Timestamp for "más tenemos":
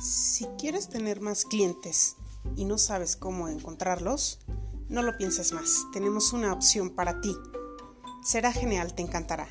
5.52-6.32